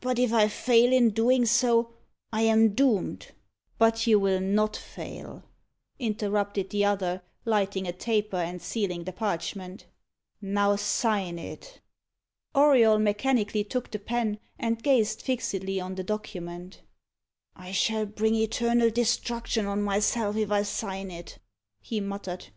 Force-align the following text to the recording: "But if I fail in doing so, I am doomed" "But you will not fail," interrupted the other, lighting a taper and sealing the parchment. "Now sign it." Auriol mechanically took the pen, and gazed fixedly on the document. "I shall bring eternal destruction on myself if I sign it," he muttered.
"But 0.00 0.18
if 0.18 0.32
I 0.32 0.48
fail 0.48 0.92
in 0.92 1.10
doing 1.10 1.46
so, 1.46 1.94
I 2.32 2.40
am 2.42 2.74
doomed" 2.74 3.30
"But 3.78 4.04
you 4.04 4.18
will 4.18 4.40
not 4.40 4.76
fail," 4.76 5.44
interrupted 6.00 6.70
the 6.70 6.84
other, 6.84 7.22
lighting 7.44 7.86
a 7.86 7.92
taper 7.92 8.36
and 8.36 8.60
sealing 8.60 9.04
the 9.04 9.12
parchment. 9.12 9.86
"Now 10.40 10.74
sign 10.74 11.38
it." 11.38 11.80
Auriol 12.52 12.98
mechanically 12.98 13.62
took 13.62 13.92
the 13.92 14.00
pen, 14.00 14.40
and 14.58 14.82
gazed 14.82 15.22
fixedly 15.22 15.78
on 15.78 15.94
the 15.94 16.02
document. 16.02 16.82
"I 17.54 17.70
shall 17.70 18.06
bring 18.06 18.34
eternal 18.34 18.90
destruction 18.90 19.66
on 19.66 19.82
myself 19.82 20.34
if 20.34 20.50
I 20.50 20.62
sign 20.64 21.12
it," 21.12 21.38
he 21.80 22.00
muttered. 22.00 22.48